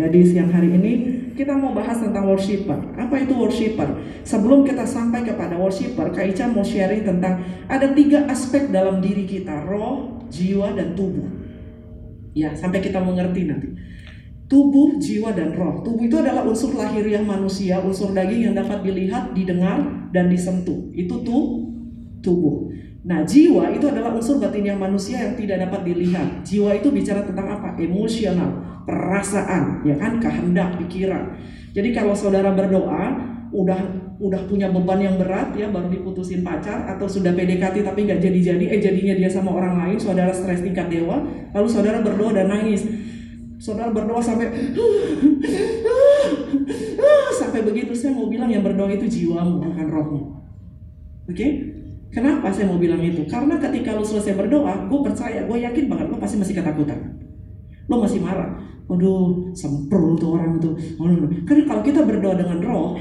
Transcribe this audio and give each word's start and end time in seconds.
Jadi 0.00 0.18
siang 0.24 0.48
hari 0.48 0.72
ini 0.72 0.92
kita 1.36 1.52
mau 1.52 1.76
bahas 1.76 2.00
tentang 2.00 2.24
worshiper. 2.24 2.80
Apa 2.96 3.20
itu 3.20 3.36
worshiper? 3.36 4.00
Sebelum 4.24 4.64
kita 4.64 4.88
sampai 4.88 5.28
kepada 5.28 5.60
worshiper, 5.60 6.08
Kak 6.08 6.24
Ica 6.24 6.48
mau 6.48 6.64
sharing 6.64 7.04
tentang 7.04 7.44
ada 7.68 7.92
tiga 7.92 8.24
aspek 8.32 8.72
dalam 8.72 9.04
diri 9.04 9.28
kita, 9.28 9.68
roh, 9.68 10.24
jiwa, 10.32 10.72
dan 10.72 10.96
tubuh. 10.96 11.28
Ya, 12.32 12.56
sampai 12.56 12.80
kita 12.80 12.96
mengerti 13.04 13.44
nanti. 13.44 13.68
Tubuh, 14.48 14.96
jiwa, 14.96 15.36
dan 15.36 15.52
roh. 15.52 15.84
Tubuh 15.84 16.08
itu 16.08 16.16
adalah 16.16 16.48
unsur 16.48 16.72
lahiriah 16.72 17.22
manusia, 17.22 17.78
unsur 17.84 18.16
daging 18.16 18.50
yang 18.50 18.54
dapat 18.56 18.80
dilihat, 18.80 19.36
didengar, 19.36 20.08
dan 20.16 20.32
disentuh. 20.32 20.90
Itu 20.96 21.20
tuh 21.22 21.68
tubuh. 22.24 22.72
Nah, 23.00 23.24
jiwa 23.24 23.72
itu 23.72 23.88
adalah 23.88 24.12
unsur 24.12 24.36
batiniah 24.36 24.76
manusia 24.76 25.24
yang 25.24 25.32
tidak 25.32 25.64
dapat 25.64 25.88
dilihat. 25.88 26.44
Jiwa 26.44 26.76
itu 26.76 26.92
bicara 26.92 27.24
tentang 27.24 27.48
apa? 27.48 27.72
Emosional, 27.80 28.60
perasaan, 28.84 29.80
ya 29.88 29.96
kan, 29.96 30.20
kehendak, 30.20 30.76
pikiran. 30.84 31.32
Jadi 31.72 31.96
kalau 31.96 32.12
saudara 32.12 32.52
berdoa, 32.52 33.16
udah 33.50 33.80
udah 34.20 34.40
punya 34.46 34.68
beban 34.68 35.00
yang 35.00 35.16
berat 35.16 35.56
ya 35.56 35.72
baru 35.72 35.88
diputusin 35.88 36.44
pacar 36.44 36.84
atau 36.84 37.08
sudah 37.08 37.32
PDKT 37.32 37.82
tapi 37.82 38.04
nggak 38.04 38.20
jadi-jadi 38.20 38.64
eh 38.68 38.78
jadinya 38.78 39.14
dia 39.16 39.30
sama 39.32 39.56
orang 39.56 39.80
lain 39.80 39.96
saudara 39.96 40.30
stres 40.30 40.60
tingkat 40.60 40.92
dewa 40.92 41.24
lalu 41.56 41.66
saudara 41.66 42.04
berdoa 42.04 42.36
dan 42.36 42.52
nangis 42.52 42.84
saudara 43.56 43.90
berdoa 43.90 44.20
sampai 44.20 44.52
sampai 47.40 47.60
begitu 47.64 47.96
saya 47.96 48.12
mau 48.12 48.28
bilang 48.28 48.52
yang 48.52 48.60
berdoa 48.60 48.92
itu 48.92 49.08
jiwamu 49.08 49.66
bukan 49.66 49.88
rohmu 49.88 50.20
oke 50.20 51.32
okay? 51.32 51.79
Kenapa 52.10 52.50
saya 52.50 52.66
mau 52.66 52.78
bilang 52.82 52.98
itu? 52.98 53.22
Karena 53.30 53.54
ketika 53.62 53.94
lo 53.94 54.02
selesai 54.02 54.34
berdoa, 54.34 54.90
gue 54.90 55.00
percaya, 55.06 55.46
gue 55.46 55.58
yakin 55.62 55.86
banget 55.86 56.06
lo 56.10 56.18
pasti 56.18 56.42
masih 56.42 56.58
ketakutan. 56.58 56.98
Lo 57.86 58.02
masih 58.02 58.18
marah. 58.18 58.58
Waduh, 58.90 59.54
semprul 59.54 60.18
tuh 60.18 60.34
orang 60.34 60.58
tuh. 60.58 60.74
Karena 61.46 61.62
kalau 61.70 61.82
kita 61.86 62.02
berdoa 62.02 62.34
dengan 62.34 62.58
roh, 62.58 62.98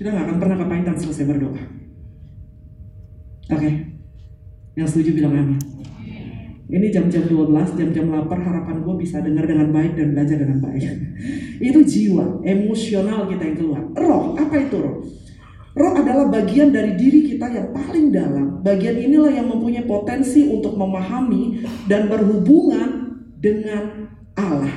kita 0.00 0.08
nggak 0.08 0.24
akan 0.24 0.36
pernah 0.40 0.56
kepahitan 0.64 0.96
selesai 0.96 1.28
berdoa. 1.28 1.60
Oke, 3.52 3.68
okay. 3.68 3.72
yang 4.80 4.88
setuju 4.88 5.12
bilang 5.12 5.36
amin. 5.36 5.60
Ini 6.72 6.88
jam-jam 6.88 7.28
12, 7.28 7.76
jam-jam 7.76 8.08
lapar, 8.08 8.40
harapan 8.40 8.80
gue 8.80 8.94
bisa 8.96 9.20
dengar 9.20 9.44
dengan 9.44 9.68
baik 9.68 9.92
dan 9.92 10.16
belajar 10.16 10.40
dengan 10.40 10.56
baik. 10.64 10.80
itu 11.68 11.78
jiwa, 11.84 12.40
emosional 12.40 13.28
kita 13.28 13.44
yang 13.44 13.56
keluar. 13.60 13.82
Roh, 13.92 14.32
apa 14.32 14.56
itu 14.56 14.80
roh? 14.80 15.04
Roh 15.72 15.96
adalah 15.96 16.28
bagian 16.28 16.68
dari 16.68 16.92
diri 17.00 17.32
kita 17.32 17.48
yang 17.48 17.72
paling 17.72 18.12
dalam. 18.12 18.60
Bagian 18.60 18.92
inilah 18.92 19.32
yang 19.32 19.48
mempunyai 19.48 19.88
potensi 19.88 20.44
untuk 20.52 20.76
memahami 20.76 21.64
dan 21.88 22.12
berhubungan 22.12 23.16
dengan 23.40 24.12
Allah. 24.36 24.72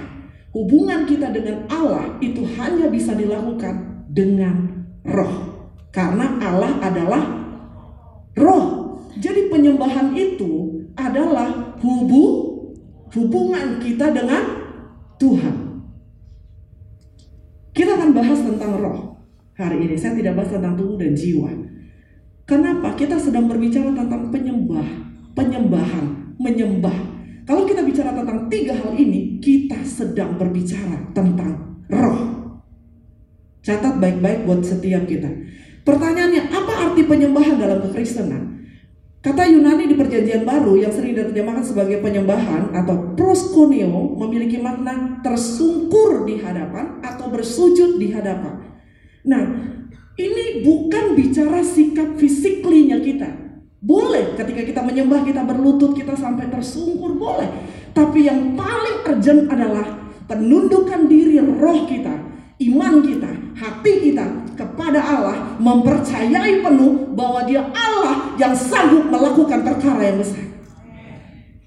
Hubungan 0.56 1.04
kita 1.04 1.36
dengan 1.36 1.68
Allah 1.68 2.16
itu 2.24 2.48
hanya 2.56 2.88
bisa 2.88 3.12
dilakukan 3.12 4.08
dengan 4.08 4.88
roh. 5.04 5.68
Karena 5.92 6.40
Allah 6.40 6.80
adalah 6.80 7.24
roh. 8.40 8.66
Jadi 9.20 9.52
penyembahan 9.52 10.16
itu 10.16 10.80
adalah 10.96 11.76
hubu, 11.84 12.24
hubungan 13.12 13.84
kita 13.84 14.16
dengan 14.16 14.44
Tuhan. 15.20 15.56
Kita 17.76 18.00
akan 18.00 18.12
bahas 18.16 18.40
tentang 18.40 18.80
roh 18.80 19.05
hari 19.56 19.88
ini. 19.88 19.96
Saya 19.96 20.20
tidak 20.20 20.36
bahas 20.40 20.52
tentang 20.52 20.76
tubuh 20.76 21.00
dan 21.00 21.16
jiwa. 21.16 21.52
Kenapa? 22.46 22.94
Kita 22.94 23.18
sedang 23.18 23.50
berbicara 23.50 23.90
tentang 23.90 24.30
penyembah, 24.30 24.88
penyembahan, 25.34 26.36
menyembah. 26.38 26.98
Kalau 27.46 27.66
kita 27.66 27.82
bicara 27.82 28.14
tentang 28.14 28.46
tiga 28.52 28.78
hal 28.78 28.94
ini, 28.94 29.42
kita 29.42 29.82
sedang 29.82 30.38
berbicara 30.38 31.10
tentang 31.14 31.82
roh. 31.90 32.22
Catat 33.66 33.98
baik-baik 33.98 34.46
buat 34.46 34.62
setiap 34.62 35.10
kita. 35.10 35.30
Pertanyaannya, 35.82 36.54
apa 36.54 36.74
arti 36.90 37.02
penyembahan 37.06 37.58
dalam 37.58 37.82
kekristenan? 37.90 38.56
Kata 39.26 39.42
Yunani 39.50 39.90
di 39.90 39.98
perjanjian 39.98 40.46
baru 40.46 40.78
yang 40.78 40.94
sering 40.94 41.18
diterjemahkan 41.18 41.66
sebagai 41.66 41.98
penyembahan 41.98 42.70
atau 42.78 43.18
proskuneo 43.18 44.14
memiliki 44.22 44.62
makna 44.62 45.18
tersungkur 45.26 46.30
di 46.30 46.38
hadapan 46.38 47.02
atau 47.02 47.34
bersujud 47.34 47.98
di 47.98 48.14
hadapan. 48.14 48.65
Nah, 49.26 49.44
ini 50.16 50.62
bukan 50.62 51.18
bicara 51.18 51.60
sikap 51.66 52.16
fisiklinya 52.16 53.02
kita. 53.02 53.28
Boleh 53.86 54.34
ketika 54.38 54.62
kita 54.66 54.82
menyembah, 54.82 55.26
kita 55.26 55.46
berlutut, 55.46 55.94
kita 55.94 56.18
sampai 56.18 56.50
tersungkur, 56.50 57.18
boleh. 57.18 57.50
Tapi 57.94 58.26
yang 58.26 58.58
paling 58.58 59.06
urgent 59.06 59.46
adalah 59.50 59.86
penundukan 60.26 61.06
diri 61.06 61.38
roh 61.42 61.86
kita, 61.86 62.16
iman 62.70 62.94
kita, 63.06 63.30
hati 63.60 63.94
kita 64.10 64.26
kepada 64.58 65.02
Allah, 65.02 65.38
mempercayai 65.62 66.66
penuh 66.66 67.14
bahwa 67.14 67.46
dia 67.46 67.62
Allah 67.74 68.34
yang 68.42 68.58
sanggup 68.58 69.10
melakukan 69.12 69.62
perkara 69.62 70.02
yang 70.02 70.18
besar. 70.18 70.46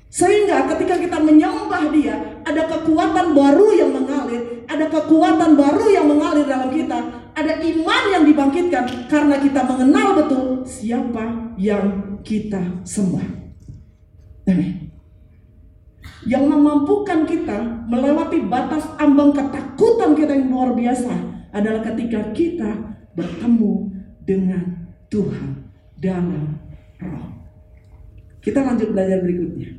Sehingga 0.09 0.67
ketika 0.75 0.99
kita 0.99 1.21
menyembah 1.21 1.93
dia, 1.95 2.43
ada 2.43 2.65
kekuatan 2.65 3.37
baru 3.37 3.69
yang 3.77 3.93
mengalir, 3.93 4.65
ada 4.67 4.89
kekuatan 4.89 5.55
baru 5.55 5.87
yang 5.93 6.09
mengalir 6.09 6.49
dalam 6.49 6.73
kita, 6.73 7.28
ada 7.38 7.62
iman 7.62 8.03
yang 8.10 8.25
dibangkitkan 8.26 9.06
karena 9.06 9.38
kita 9.38 9.62
mengenal 9.62 10.09
betul 10.19 10.47
siapa 10.66 11.54
yang 11.54 12.19
kita 12.26 12.82
sembah. 12.82 13.26
Yang 16.26 16.44
memampukan 16.50 17.25
kita 17.25 17.87
melewati 17.87 18.43
batas 18.43 18.84
ambang 18.99 19.31
ketakutan 19.31 20.19
kita 20.19 20.34
yang 20.34 20.50
luar 20.50 20.75
biasa 20.75 21.15
adalah 21.54 21.81
ketika 21.94 22.34
kita 22.34 22.71
bertemu 23.15 23.94
dengan 24.26 24.93
Tuhan 25.09 25.72
dalam 25.97 26.59
roh. 27.00 27.28
Kita 28.43 28.66
lanjut 28.66 28.93
belajar 28.93 29.22
berikutnya. 29.22 29.78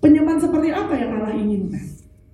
Penyembahan 0.00 0.40
seperti 0.40 0.68
apa 0.72 0.94
yang 0.96 1.10
Allah 1.20 1.34
inginkan 1.36 1.84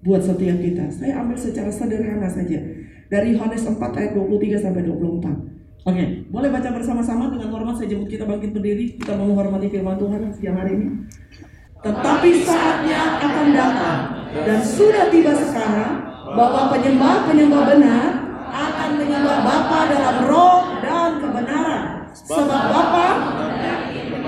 buat 0.07 0.23
setiap 0.23 0.59
kita? 0.63 0.87
Saya 0.93 1.19
ambil 1.19 1.35
secara 1.35 1.71
sederhana 1.73 2.31
saja. 2.31 2.63
Dari 3.07 3.39
Yohanes 3.39 3.63
4 3.63 3.79
ayat 3.79 4.13
23 4.19 4.59
sampai 4.59 4.83
24. 4.83 5.57
Oke, 5.87 6.05
boleh 6.35 6.51
baca 6.51 6.69
bersama-sama 6.75 7.31
dengan 7.31 7.55
hormat 7.55 7.79
saya 7.79 7.95
jemput 7.95 8.11
kita 8.11 8.27
bangkit 8.27 8.51
berdiri. 8.51 8.99
Kita 8.99 9.15
mau 9.15 9.31
menghormati 9.31 9.71
firman 9.71 9.95
Tuhan 9.95 10.35
siang 10.35 10.59
hari 10.59 10.75
ini. 10.75 10.87
Tetapi 11.79 12.31
saatnya 12.43 13.23
akan 13.23 13.47
datang 13.55 13.99
dan 14.35 14.59
sudah 14.59 15.07
tiba 15.15 15.31
sekarang 15.39 16.03
bahwa 16.35 16.75
penyembah-penyembah 16.75 17.63
benar 17.71 18.07
akan 18.51 18.91
menyembah 18.99 19.39
Bapa 19.47 19.79
dalam 19.87 20.17
roh 20.27 20.63
dan 20.83 21.11
kebenaran. 21.23 21.83
Sebab 22.11 22.63
Bapa 22.75 23.07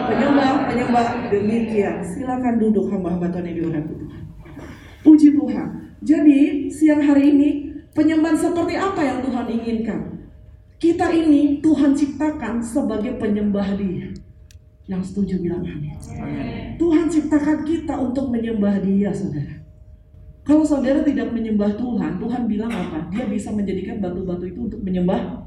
penyembah-penyembah 0.06 1.06
demikian. 1.34 2.06
Silakan 2.06 2.54
duduk 2.62 2.86
hamba-hamba 2.94 3.34
Tuhan 3.34 3.50
yang 3.50 3.56
diurapi. 3.66 3.94
Puji 5.02 5.34
Tuhan. 5.34 5.68
Jadi 6.06 6.70
siang 6.70 7.02
hari 7.02 7.34
ini 7.34 7.67
penyembahan 7.98 8.38
seperti 8.38 8.78
apa 8.78 9.00
yang 9.02 9.18
Tuhan 9.26 9.46
inginkan? 9.50 10.00
Kita 10.78 11.10
ini 11.10 11.58
Tuhan 11.58 11.90
ciptakan 11.98 12.62
sebagai 12.62 13.18
penyembah 13.18 13.74
Dia. 13.74 14.14
Yang 14.86 15.10
setuju 15.10 15.42
bilang 15.42 15.66
amin. 15.66 15.98
Tuhan 16.78 17.10
ciptakan 17.10 17.66
kita 17.66 17.98
untuk 17.98 18.30
menyembah 18.30 18.78
Dia, 18.78 19.10
saudara. 19.10 19.58
Kalau 20.46 20.64
saudara 20.64 21.02
tidak 21.02 21.34
menyembah 21.34 21.76
Tuhan, 21.76 22.22
Tuhan 22.22 22.42
bilang 22.46 22.72
apa? 22.72 23.10
Dia 23.10 23.26
bisa 23.26 23.52
menjadikan 23.52 24.00
batu-batu 24.00 24.48
itu 24.48 24.70
untuk 24.70 24.80
menyembah 24.80 25.44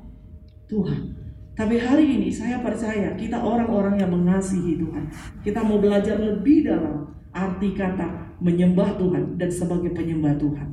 Tuhan. 0.69 1.17
Tapi 1.57 1.75
hari 1.81 2.05
ini 2.21 2.29
saya 2.29 2.61
percaya 2.61 3.15
kita 3.17 3.39
orang-orang 3.39 3.97
yang 3.97 4.11
mengasihi 4.13 4.77
Tuhan. 4.77 5.09
Kita 5.41 5.65
mau 5.65 5.81
belajar 5.81 6.19
lebih 6.21 6.69
dalam 6.69 7.17
arti 7.31 7.73
kata 7.73 8.37
menyembah 8.43 8.99
Tuhan 8.99 9.39
dan 9.39 9.49
sebagai 9.49 9.95
penyembah 9.95 10.37
Tuhan. 10.37 10.67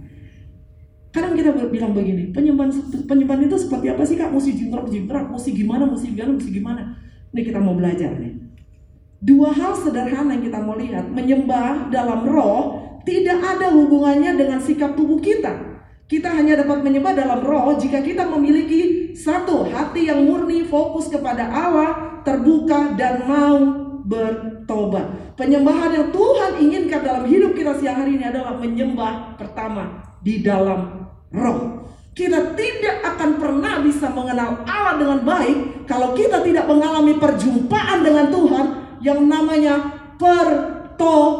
Kadang 1.09 1.33
kita 1.33 1.57
bilang 1.73 1.97
begini, 1.97 2.37
penyembahan 2.37 2.69
penyembahan 3.09 3.49
itu 3.49 3.56
seperti 3.56 3.87
apa 3.88 4.03
sih 4.05 4.21
kak? 4.21 4.29
Mesti 4.29 4.53
jingkrak 4.61 4.87
jingkrak, 4.93 5.25
mesti 5.32 5.50
gimana, 5.56 5.88
mesti 5.88 6.06
gimana, 6.12 6.31
mesti 6.37 6.50
gimana. 6.53 6.82
Ini 7.32 7.41
kita 7.49 7.59
mau 7.61 7.73
belajar 7.73 8.12
nih. 8.12 8.37
Dua 9.19 9.50
hal 9.50 9.73
sederhana 9.75 10.37
yang 10.37 10.44
kita 10.47 10.61
mau 10.62 10.77
lihat, 10.77 11.09
menyembah 11.11 11.91
dalam 11.91 12.29
roh 12.29 12.87
tidak 13.03 13.41
ada 13.41 13.73
hubungannya 13.73 14.37
dengan 14.37 14.61
sikap 14.61 14.94
tubuh 14.94 15.19
kita. 15.19 15.81
Kita 16.09 16.29
hanya 16.32 16.61
dapat 16.65 16.85
menyembah 16.85 17.12
dalam 17.17 17.41
roh 17.44 17.77
jika 17.77 18.00
kita 18.00 18.29
memiliki 18.29 19.12
satu 19.17 19.69
hati 19.69 20.09
yang 20.09 20.25
murni, 20.25 20.65
fokus 20.65 21.09
kepada 21.09 21.49
Allah, 21.49 22.21
terbuka 22.25 22.97
dan 22.97 23.29
mau 23.29 23.56
bertobat. 24.09 25.37
Penyembahan 25.37 25.93
yang 25.93 26.09
Tuhan 26.09 26.50
inginkan 26.65 27.00
dalam 27.05 27.25
hidup 27.29 27.53
kita 27.53 27.77
siang 27.77 28.00
hari 28.00 28.17
ini 28.17 28.25
adalah 28.25 28.56
menyembah 28.56 29.37
pertama 29.37 30.00
di 30.25 30.41
dalam 30.41 30.98
roh. 31.33 31.89
Kita 32.19 32.59
tidak 32.59 33.15
akan 33.15 33.39
pernah 33.39 33.79
bisa 33.79 34.11
mengenal 34.11 34.67
Allah 34.67 34.99
dengan 34.99 35.23
baik 35.23 35.87
kalau 35.87 36.19
kita 36.19 36.43
tidak 36.43 36.67
mengalami 36.67 37.15
perjumpaan 37.15 38.03
dengan 38.03 38.27
Tuhan 38.35 38.67
yang 39.07 39.23
namanya 39.31 39.75
pertobatan. 40.19 41.39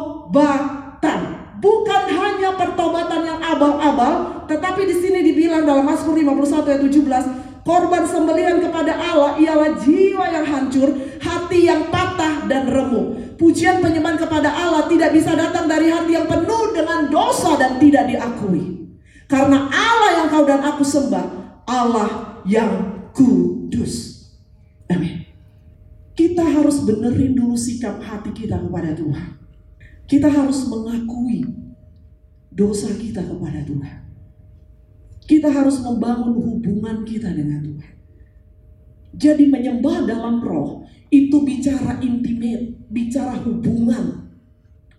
bukan 1.59 2.03
hanya 2.07 2.55
pertobatan 2.55 3.27
yang 3.27 3.43
abal-abal, 3.43 4.47
tetapi 4.47 4.87
di 4.87 4.95
sini 4.95 5.19
dibilang 5.19 5.67
dalam 5.67 5.83
Mazmur 5.83 6.15
51 6.15 6.71
ayat 6.71 6.79
17, 6.87 7.67
korban 7.67 8.07
sembelihan 8.07 8.63
kepada 8.63 8.95
Allah 8.95 9.35
ialah 9.35 9.75
jiwa 9.83 10.23
yang 10.31 10.47
hancur, 10.47 10.87
hati 11.19 11.67
yang 11.67 11.91
patah 11.91 12.47
dan 12.47 12.71
remuk. 12.71 13.35
Pujian 13.35 13.83
penyembahan 13.83 14.15
kepada 14.15 14.55
Allah 14.55 14.87
tidak 14.87 15.11
bisa 15.11 15.35
datang 15.35 15.67
dari 15.67 15.91
hati 15.91 16.15
yang 16.15 16.31
penuh 16.31 16.71
dengan 16.71 17.11
dosa 17.11 17.59
dan 17.59 17.75
tidak 17.75 18.07
diakui. 18.07 18.78
Karena 19.29 19.69
Allah 19.69 20.11
yang 20.17 20.27
kau 20.33 20.41
dan 20.41 20.65
aku 20.65 20.81
sembah, 20.81 21.25
Allah 21.69 22.41
yang 22.49 23.05
kudus. 23.13 24.25
Amin. 24.89 25.29
Kita 26.17 26.41
harus 26.41 26.81
benerin 26.81 27.37
dulu 27.37 27.53
sikap 27.53 28.01
hati 28.01 28.33
kita 28.33 28.57
kepada 28.57 28.97
Tuhan. 28.97 29.37
Kita 30.09 30.33
harus 30.33 30.65
mengakui 30.65 31.45
dosa 32.49 32.89
kita 32.97 33.21
kepada 33.21 33.61
Tuhan. 33.61 33.97
Kita 35.29 35.53
harus 35.53 35.77
membangun 35.85 36.33
hubungan 36.33 37.05
kita 37.05 37.29
dengan 37.29 37.61
Tuhan. 37.61 37.93
Jadi 39.13 39.45
menyembah 39.45 40.09
dalam 40.09 40.41
roh 40.41 40.89
itu 41.13 41.45
bicara 41.45 42.01
intimate, 42.01 42.89
bicara 42.89 43.37
hubungan 43.45 44.33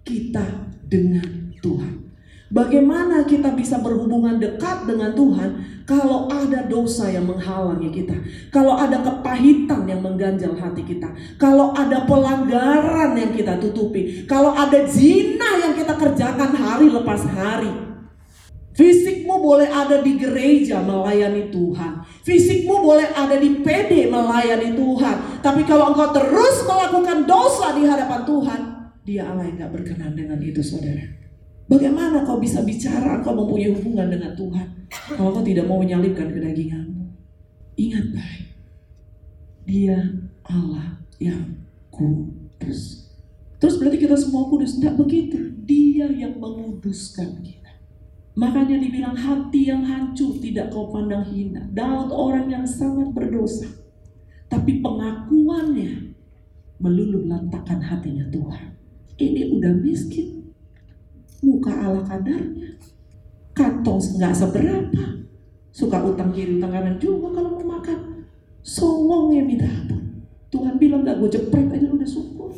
kita 0.07 0.71
dengan 0.87 1.51
Tuhan. 1.59 2.10
Bagaimana 2.51 3.23
kita 3.31 3.55
bisa 3.55 3.79
berhubungan 3.79 4.43
dekat 4.43 4.83
dengan 4.83 5.15
Tuhan 5.15 5.63
kalau 5.87 6.27
ada 6.27 6.67
dosa 6.67 7.07
yang 7.07 7.31
menghalangi 7.31 7.95
kita, 7.95 8.19
kalau 8.51 8.75
ada 8.75 8.99
kepahitan 9.07 9.87
yang 9.87 10.03
mengganjal 10.03 10.59
hati 10.59 10.83
kita, 10.83 11.15
kalau 11.39 11.71
ada 11.71 12.03
pelanggaran 12.11 13.15
yang 13.15 13.31
kita 13.31 13.55
tutupi, 13.63 14.27
kalau 14.27 14.51
ada 14.51 14.83
zina 14.91 15.63
yang 15.63 15.79
kita 15.79 15.95
kerjakan 15.95 16.51
hari 16.59 16.91
lepas 16.91 17.23
hari. 17.31 17.71
Fisikmu 18.75 19.39
boleh 19.39 19.71
ada 19.71 20.03
di 20.03 20.19
gereja 20.19 20.83
melayani 20.83 21.55
Tuhan. 21.55 22.03
Fisikmu 22.27 22.83
boleh 22.83 23.15
ada 23.15 23.39
di 23.39 23.63
PD 23.63 24.11
melayani 24.11 24.75
Tuhan. 24.75 25.39
Tapi 25.39 25.63
kalau 25.69 25.95
engkau 25.95 26.11
terus 26.11 26.67
melakukan 26.67 27.31
dosa 27.31 27.79
di 27.79 27.87
hadapan 27.87 28.27
Tuhan, 28.27 28.61
dia 29.07 29.31
Allah 29.31 29.47
yang 29.47 29.69
gak 29.69 29.71
berkenan 29.75 30.19
dengan 30.19 30.41
itu 30.43 30.65
saudara. 30.65 31.20
Bagaimana 31.71 32.27
kau 32.27 32.43
bisa 32.43 32.67
bicara 32.67 33.23
kau 33.23 33.31
mempunyai 33.31 33.71
hubungan 33.71 34.11
dengan 34.11 34.35
Tuhan 34.35 34.91
kalau 34.91 35.31
kau 35.39 35.47
tidak 35.47 35.71
mau 35.71 35.79
menyalibkan 35.79 36.27
kedaginganmu? 36.35 37.15
Ingat 37.79 38.11
baik, 38.11 38.47
dia 39.71 40.03
Allah 40.51 40.99
yang 41.23 41.63
kudus. 41.95 43.07
Terus 43.63 43.79
berarti 43.79 44.03
kita 44.03 44.19
semua 44.19 44.51
kudus? 44.51 44.83
Tidak 44.83 44.99
begitu. 44.99 45.39
Dia 45.63 46.11
yang 46.11 46.43
menguduskan 46.43 47.39
kita. 47.45 47.73
Makanya 48.35 48.81
dibilang 48.81 49.15
hati 49.15 49.71
yang 49.71 49.87
hancur 49.87 50.43
tidak 50.43 50.75
kau 50.75 50.91
pandang 50.91 51.23
hina. 51.29 51.71
Daud 51.71 52.11
orang 52.11 52.51
yang 52.51 52.67
sangat 52.67 53.15
berdosa. 53.15 53.69
Tapi 54.51 54.83
pengakuannya 54.83 56.19
meluluh 56.81 57.29
lantakan 57.29 57.79
hatinya 57.85 58.27
Tuhan. 58.33 58.75
Ini 59.21 59.53
udah 59.53 59.77
miskin, 59.85 60.40
muka 61.41 61.73
ala 61.73 62.05
kadarnya 62.05 62.77
kantong 63.61 64.01
nggak 64.17 64.35
seberapa. 64.35 65.05
Suka 65.71 66.03
utang 66.03 66.35
kiri 66.35 66.59
utang 66.59 66.73
kanan 66.73 66.97
juga 66.99 67.31
kalau 67.31 67.61
mau 67.61 67.79
makan. 67.79 68.27
Songong 68.61 69.37
ya 69.37 69.43
minta 69.45 69.69
ampun. 69.69 70.27
Tuhan 70.51 70.77
bilang 70.83 71.07
gak 71.07 71.23
gue 71.23 71.31
jepret 71.31 71.71
aja 71.71 71.87
udah 71.87 72.09
syukur. 72.09 72.51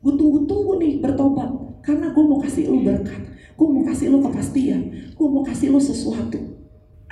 Gue 0.00 0.12
tunggu-tunggu 0.16 0.80
nih 0.80 0.98
bertobat. 1.04 1.50
Karena 1.84 2.08
gue 2.08 2.24
mau 2.24 2.40
kasih 2.40 2.72
lu 2.72 2.80
berkat. 2.80 3.20
Gue 3.52 3.68
mau 3.68 3.84
kasih 3.84 4.08
lu 4.08 4.18
kepastian. 4.24 5.12
Gue 5.12 5.28
mau 5.28 5.44
kasih 5.44 5.68
lu 5.68 5.78
sesuatu. 5.78 6.40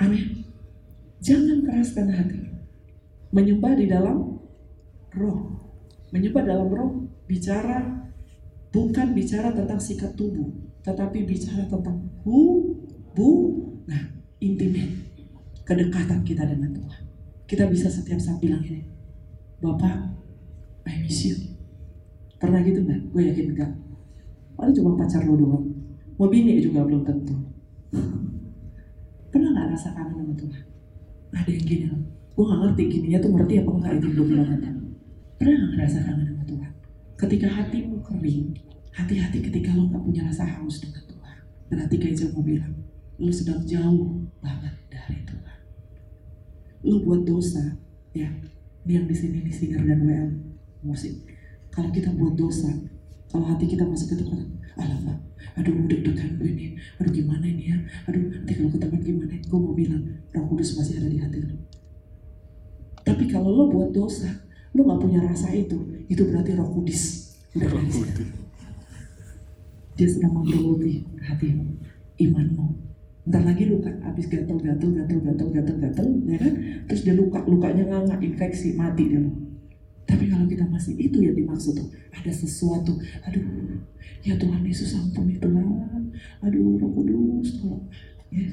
Amin. 0.01 0.41
Jangan 1.21 1.61
keraskan 1.61 2.09
hati. 2.09 2.41
Menyembah 3.29 3.77
di 3.77 3.85
dalam 3.85 4.41
roh. 5.13 5.39
Menyembah 6.09 6.43
dalam 6.43 6.67
roh 6.73 6.91
bicara 7.29 8.09
bukan 8.73 9.13
bicara 9.13 9.53
tentang 9.53 9.77
sikap 9.77 10.17
tubuh 10.17 10.66
tetapi 10.87 11.27
bicara 11.27 11.67
tentang 11.67 11.99
hubungan 12.23 14.23
intimate, 14.39 14.95
kedekatan 15.67 16.23
kita 16.23 16.47
dengan 16.47 16.71
Tuhan. 16.71 17.03
Kita 17.43 17.67
bisa 17.67 17.91
setiap 17.91 18.23
saat 18.23 18.39
bilang 18.39 18.63
ini, 18.63 18.87
Bapak, 19.59 20.15
I 20.87 21.03
miss 21.03 21.27
you. 21.27 21.35
Pernah 22.39 22.63
gitu 22.63 22.87
nggak? 22.87 23.11
Gue 23.11 23.27
yakin 23.27 23.51
enggak. 23.51 23.71
Paling 24.55 24.75
cuma 24.79 24.95
pacar 24.95 25.27
lo 25.27 25.35
doang. 25.35 25.67
Mau 26.15 26.31
bini 26.31 26.63
juga 26.63 26.87
belum 26.87 27.03
tentu. 27.03 27.35
Pernah 29.27 29.49
nggak 29.51 29.67
rasa 29.75 29.91
kangen 29.91 30.23
sama 30.23 30.33
Tuhan? 30.39 30.63
Ada 31.35 31.51
yang 31.51 31.65
gini 31.67 31.85
loh. 31.91 32.01
Gue 32.31 32.43
nggak 32.47 32.59
ngerti 32.63 32.81
gininya 32.87 33.19
tuh 33.19 33.31
ngerti 33.35 33.53
apa 33.59 33.71
enggak 33.75 33.93
itu 33.99 34.07
belum 34.15 34.27
bilang 34.31 34.49
Pernah 35.35 35.51
nggak 35.51 35.71
ngerasa 35.75 35.97
kangen 36.07 36.25
sama 36.31 36.43
Tuhan? 36.47 36.71
Ketika 37.17 37.47
hatimu 37.51 37.97
kering, 38.07 38.55
Hati-hati 38.97 39.45
ketika 39.45 39.77
lo 39.77 39.85
gak 39.93 40.01
punya 40.01 40.25
rasa 40.25 40.41
haus 40.41 40.81
dengan 40.81 41.05
Tuhan. 41.05 41.37
Berarti 41.69 41.95
kayak 42.01 42.33
mau 42.33 42.41
bilang, 42.41 42.73
lo 43.21 43.29
sedang 43.29 43.61
jauh 43.61 44.25
banget 44.41 44.73
dari 44.89 45.21
Tuhan. 45.21 45.59
Lo 46.81 47.05
buat 47.05 47.21
dosa, 47.21 47.77
ya. 48.17 48.25
Ini 48.87 48.91
yang 48.97 49.05
di 49.05 49.13
sini 49.13 49.45
nih 49.45 49.53
singer 49.53 49.85
dan 49.85 50.01
WL 50.01 50.29
musik. 50.81 51.13
Kalau 51.69 51.93
kita 51.93 52.09
buat 52.17 52.33
dosa, 52.33 52.73
kalau 53.29 53.45
hati 53.45 53.69
kita 53.69 53.85
masuk 53.85 54.17
ke 54.17 54.25
Tuhan, 54.25 54.57
alamak, 54.81 55.21
aduh 55.53 55.77
deg-degan 55.85 56.41
gue 56.41 56.49
nih, 56.57 56.73
aduh 56.97 57.13
gimana 57.13 57.45
ini 57.45 57.69
ya, 57.69 57.77
aduh 58.09 58.33
nanti 58.33 58.57
kalau 58.57 58.71
ke 58.73 58.79
tempat 58.81 59.01
gimana, 59.05 59.35
gue 59.37 59.59
mau 59.61 59.77
bilang, 59.77 60.01
roh 60.33 60.45
kudus 60.49 60.73
masih 60.73 60.97
ada 60.97 61.11
di 61.11 61.21
hati 61.21 61.37
lo. 61.45 61.53
Tapi 63.05 63.29
kalau 63.29 63.53
lo 63.53 63.63
buat 63.69 63.93
dosa, 63.93 64.31
lo 64.73 64.81
gak 64.89 65.05
punya 65.05 65.21
rasa 65.21 65.53
itu, 65.53 65.77
itu 66.09 66.23
berarti 66.25 66.57
roh 66.57 66.71
kudus 66.71 67.35
udah 67.53 67.69
dari 67.69 67.91
situ 67.93 68.46
dia 69.97 70.05
sedang 70.05 70.37
menggeluti 70.37 71.01
hatimu, 71.25 71.65
imanmu. 72.21 72.65
Ntar 73.27 73.43
lagi 73.43 73.65
luka, 73.67 73.91
habis 74.05 74.29
gatel, 74.29 74.61
gatel, 74.61 74.93
gatel, 74.93 75.19
gatel, 75.19 75.47
gatel, 75.51 75.77
gatel, 75.81 76.07
ya 76.29 76.37
kan? 76.39 76.53
Terus 76.87 77.01
dia 77.03 77.15
luka, 77.17 77.41
lukanya 77.43 77.83
nganga, 77.89 78.15
infeksi, 78.21 78.77
mati 78.77 79.09
dia 79.09 79.19
loh. 79.19 79.35
Tapi 80.07 80.31
kalau 80.31 80.47
kita 80.47 80.63
masih 80.69 80.95
itu 80.95 81.19
yang 81.19 81.35
dimaksud 81.35 81.75
tuh, 81.75 81.89
ada 82.13 82.31
sesuatu, 82.31 82.95
aduh, 83.27 83.43
ya 84.23 84.39
Tuhan 84.39 84.63
Yesus 84.63 84.95
ampuni 84.95 85.35
Tuhan, 85.35 86.13
aduh 86.39 86.79
Roh 86.79 86.91
Kudus, 86.95 87.59
tolong. 87.59 87.83
Ya, 88.31 88.47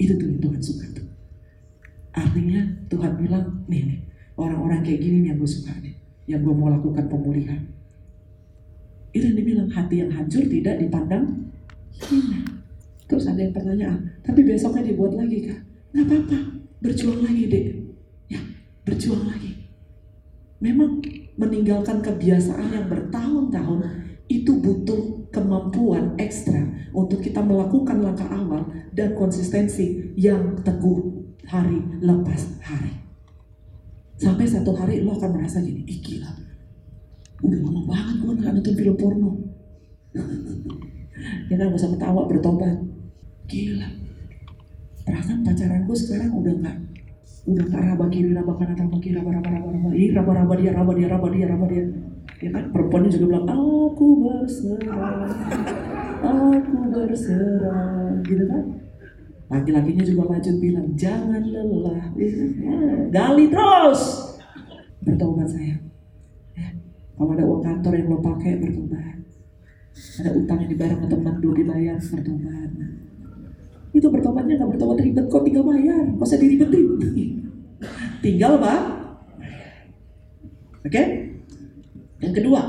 itu 0.00 0.16
tuh 0.16 0.26
yang 0.32 0.40
Tuhan 0.40 0.60
suka 0.64 0.86
tuh. 0.96 1.08
Artinya 2.16 2.64
Tuhan 2.88 3.20
bilang, 3.20 3.68
nih 3.68 3.82
nih, 3.84 4.00
orang-orang 4.40 4.80
kayak 4.80 5.04
gini 5.04 5.28
nih 5.28 5.28
yang 5.36 5.38
gue 5.42 5.50
suka 5.50 5.76
nih, 5.84 5.92
yang 6.24 6.40
gue 6.40 6.54
mau 6.56 6.72
lakukan 6.72 7.04
pemulihan 7.10 7.60
itu 9.12 9.24
yang 9.24 9.36
dibilang 9.36 9.70
hati 9.72 10.04
yang 10.04 10.10
hancur 10.12 10.44
tidak 10.44 10.76
dipandang 10.80 11.48
hina. 11.96 12.40
Terus 13.08 13.24
ada 13.24 13.40
yang 13.40 13.56
pertanyaan, 13.56 14.00
tapi 14.20 14.44
besoknya 14.44 14.92
dibuat 14.92 15.16
lagi 15.16 15.48
kak? 15.48 15.60
Nggak 15.96 16.04
apa-apa, 16.04 16.38
berjuang 16.84 17.20
lagi 17.24 17.42
dek. 17.48 17.66
Ya, 18.28 18.40
berjuang 18.84 19.24
lagi. 19.24 19.72
Memang 20.60 21.00
meninggalkan 21.40 22.04
kebiasaan 22.04 22.68
yang 22.74 22.86
bertahun-tahun 22.92 23.80
itu 24.28 24.52
butuh 24.60 25.32
kemampuan 25.32 26.12
ekstra 26.20 26.60
untuk 26.92 27.24
kita 27.24 27.40
melakukan 27.40 28.04
langkah 28.04 28.28
awal 28.28 28.68
dan 28.92 29.16
konsistensi 29.16 30.12
yang 30.20 30.60
teguh 30.60 31.24
hari 31.48 31.80
lepas 32.04 32.60
hari. 32.60 32.92
Sampai 34.18 34.44
satu 34.44 34.76
hari 34.76 35.00
lo 35.00 35.16
akan 35.16 35.40
merasa 35.40 35.64
gini, 35.64 35.86
ih 35.88 36.02
gila, 36.02 36.28
udah 37.38 37.58
lama 37.62 37.80
banget 37.86 38.14
gue 38.18 38.32
nggak 38.34 38.52
nonton 38.58 38.74
film 38.74 38.96
porno. 38.98 39.30
Ya 41.48 41.54
kan 41.56 41.66
gak 41.70 41.78
usah 41.78 41.90
ketawa 41.94 42.22
bertobat. 42.26 42.78
Gila. 43.48 43.88
Perasaan 45.06 45.40
pacaran 45.46 45.82
gue 45.86 45.96
sekarang 45.96 46.30
udah 46.34 46.54
nggak 46.58 46.76
udah 47.48 47.64
nggak 47.64 47.80
raba 47.80 48.06
kiri 48.12 48.36
raba 48.36 48.52
kanan 48.60 48.76
raba 48.76 48.96
kiri 49.00 49.14
raba 49.16 49.30
raba 49.38 49.48
raba 49.48 49.68
raba. 49.72 49.88
Ih 49.94 50.10
raba 50.12 50.32
raba 50.34 50.54
dia 50.58 50.70
raba 50.74 50.92
dia 50.92 51.08
raba 51.08 51.26
dia 51.32 51.46
raba 51.48 51.66
dia. 51.70 51.84
Ya 52.38 52.50
kan 52.54 52.64
perempuannya 52.70 53.10
juga 53.10 53.24
bilang 53.34 53.46
aku 53.48 54.06
berserah 54.22 55.26
aku 56.22 56.76
berserah. 56.92 58.20
Gitu 58.26 58.44
kan? 58.46 58.64
Laki-lakinya 59.48 60.04
juga 60.04 60.22
lanjut 60.36 60.56
bilang 60.60 60.86
jangan 60.92 61.40
lelah. 61.40 62.04
Gali 63.08 63.46
terus. 63.48 64.02
Bertobat 65.00 65.48
sayang 65.48 65.87
kalau 67.18 67.34
ada 67.34 67.44
uang 67.44 67.62
kantor 67.66 67.92
yang 67.98 68.06
lo 68.08 68.18
pakai 68.22 68.52
bertobat. 68.62 69.16
Ada 70.22 70.30
utang 70.30 70.58
yang 70.62 70.70
dibayar 70.70 70.94
sama 70.94 71.06
teman 71.10 71.34
belum 71.42 71.54
dibayar 71.58 71.96
bertobat. 71.98 72.70
Itu 73.90 74.06
bertobatnya 74.14 74.54
nggak 74.62 74.70
bertobat 74.78 74.96
ribet 75.02 75.26
kok 75.26 75.42
tinggal 75.42 75.64
bayar, 75.66 76.04
kok 76.14 76.26
usah 76.30 76.38
diribetin. 76.38 76.86
tinggal 78.24 78.62
pak. 78.62 78.80
Oke? 80.86 80.94
Okay? 80.94 81.06
Yang 82.22 82.34
kedua, 82.42 82.60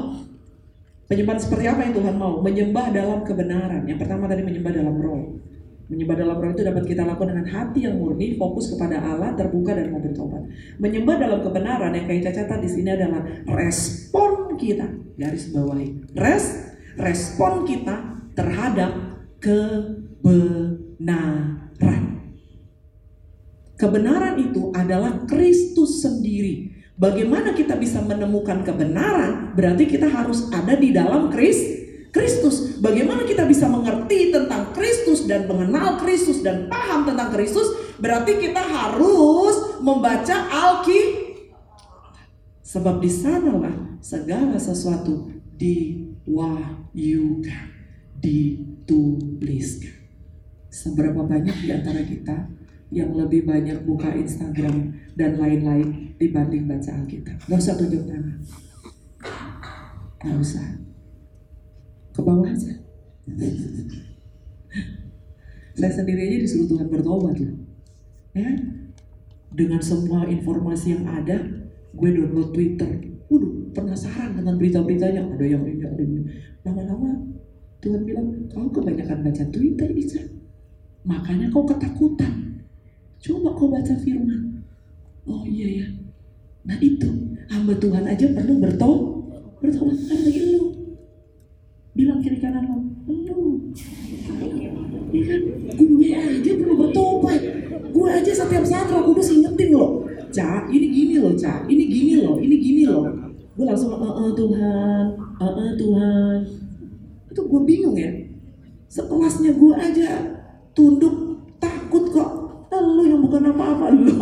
Penyembahan 1.09 1.41
seperti 1.41 1.65
apa 1.65 1.81
yang 1.89 1.93
Tuhan 1.97 2.15
mau? 2.21 2.37
Menyembah 2.37 2.93
dalam 2.93 3.25
kebenaran. 3.25 3.81
Yang 3.89 4.05
pertama 4.05 4.29
tadi 4.29 4.45
menyembah 4.45 4.69
dalam 4.77 4.93
roh. 5.01 5.41
Menyembah 5.89 6.21
dalam 6.21 6.37
roh 6.37 6.53
itu 6.53 6.61
dapat 6.61 6.85
kita 6.85 7.01
lakukan 7.01 7.33
dengan 7.33 7.49
hati 7.49 7.89
yang 7.89 7.97
murni, 7.97 8.37
fokus 8.37 8.69
kepada 8.69 9.01
Allah, 9.01 9.33
terbuka 9.33 9.73
dan 9.73 9.89
mau 9.89 9.97
bertobat. 9.97 10.45
Menyembah 10.77 11.17
dalam 11.17 11.41
kebenaran 11.41 11.97
yang 11.97 12.05
kayak 12.05 12.29
cacat 12.29 12.61
di 12.61 12.69
sini 12.69 12.93
adalah 12.93 13.25
respon 13.57 14.28
kita. 14.59 14.85
Garis 15.15 15.49
bawahi. 15.55 16.03
Res, 16.13 16.75
respon 16.99 17.63
kita 17.63 18.19
terhadap 18.35 18.91
kebenaran. 19.39 20.43
Kebenaran 23.79 24.35
itu 24.43 24.75
adalah 24.75 25.23
Kristus 25.23 26.03
sendiri. 26.03 26.75
Bagaimana 26.99 27.55
kita 27.55 27.79
bisa 27.79 28.03
menemukan 28.03 28.67
kebenaran? 28.67 29.55
Berarti 29.55 29.87
kita 29.87 30.11
harus 30.11 30.51
ada 30.51 30.75
di 30.75 30.91
dalam 30.91 31.31
Kristus. 31.31 31.79
Kristus. 32.09 32.81
Bagaimana 32.81 33.23
kita 33.23 33.45
bisa 33.45 33.69
mengerti 33.69 34.33
tentang 34.33 34.73
Kristus 34.73 35.29
dan 35.29 35.45
mengenal 35.45 36.01
Kristus 36.01 36.41
dan 36.41 36.65
paham 36.67 37.05
tentang 37.05 37.29
Kristus? 37.31 37.69
Berarti 38.01 38.35
kita 38.41 38.59
harus 38.59 39.79
membaca 39.79 40.35
Alkitab. 40.49 41.28
Sebab 42.69 43.01
di 43.01 43.09
sanalah 43.09 43.97
segala 43.97 44.53
sesuatu 44.61 45.25
diwahyukan, 45.57 47.65
dituliskan. 48.21 49.97
Seberapa 50.69 51.25
banyak 51.25 51.65
di 51.65 51.73
antara 51.73 52.05
kita 52.05 52.45
yang 52.93 53.17
lebih 53.17 53.49
banyak 53.49 53.89
buka 53.89 54.13
Instagram 54.13 55.01
dan 55.17 55.41
lain-lain 55.41 56.13
dibanding 56.21 56.69
baca 56.69 56.93
Alkitab. 56.93 57.41
Gak 57.49 57.57
usah 57.57 57.73
tunjuk 57.73 58.05
tangan. 58.05 58.37
Gak 60.21 60.37
usah. 60.37 60.77
Ke 62.13 62.21
bawah 62.21 62.53
aja. 62.53 62.69
Saya 65.73 65.89
sendiri 65.89 66.21
aja 66.21 66.37
disuruh 66.45 66.69
Tuhan 66.69 66.85
bertobat 66.85 67.33
loh. 67.41 67.65
Ya, 68.37 68.53
dengan 69.49 69.81
semua 69.81 70.29
informasi 70.29 70.93
yang 70.93 71.09
ada, 71.09 71.58
gue 71.93 72.09
download 72.13 72.49
Twitter. 72.53 72.89
Waduh, 73.29 73.73
penasaran 73.77 74.33
dengan 74.37 74.57
berita-beritanya. 74.57 75.21
Ada 75.25 75.45
yang 75.45 75.63
ini, 75.65 75.83
ada 75.85 76.01
ini. 76.01 76.21
Lama-lama 76.65 77.09
Tuhan 77.79 78.01
bilang, 78.03 78.27
kau 78.49 78.67
kebanyakan 78.73 79.21
baca 79.21 79.43
Twitter, 79.53 79.89
Ica. 79.93 80.21
Makanya 81.05 81.47
kau 81.53 81.63
ketakutan 81.63 82.49
Coba 83.19 83.51
kau 83.51 83.67
baca 83.67 83.93
firman. 83.99 84.63
Oh 85.27 85.43
iya 85.43 85.83
ya. 85.83 85.87
Nah 86.63 86.79
itu 86.79 87.35
hamba 87.51 87.75
Tuhan 87.75 88.07
aja 88.07 88.31
perlu 88.31 88.63
bertobat. 88.63 89.43
Bertobat 89.59 89.97
karena 90.07 90.31
lu. 90.55 90.65
Bilang 91.91 92.23
kiri 92.23 92.39
kanan 92.39 92.63
lo. 92.63 92.79
Lu. 93.11 93.75
Ya 95.11 95.23
kan? 95.27 95.41
Gue 95.75 96.09
aja 96.15 96.51
perlu 96.55 96.75
bertobat. 96.79 97.41
Gue 97.91 98.07
aja 98.07 98.31
setiap 98.31 98.63
saat 98.63 98.87
roh 98.87 99.11
kudus 99.11 99.35
ingetin 99.35 99.75
lo. 99.75 99.98
Ca, 100.39 100.71
ini 100.71 100.87
gini 100.87 101.15
loh, 101.19 101.35
Ca. 101.35 101.67
Ini 101.67 101.83
gini 101.83 102.13
loh, 102.23 102.39
ini 102.39 102.55
gini 102.55 102.83
loh. 102.87 103.03
Gue 103.59 103.65
langsung, 103.67 103.91
eh, 103.91 104.07
eh 104.07 104.31
Tuhan, 104.39 105.03
eh, 105.19 105.51
eh 105.51 105.71
Tuhan. 105.75 106.37
Itu 107.27 107.41
gue 107.43 107.61
bingung 107.67 107.99
ya. 107.99 108.07
Sekelasnya 108.87 109.51
gue 109.59 109.73
aja 109.75 110.09
tunduk 110.71 111.43
takut 111.59 112.07
kok 112.15 112.29
lu 112.71 113.03
yang 113.03 113.19
bukan 113.19 113.51
apa-apa 113.51 113.91
lu. 113.91 114.15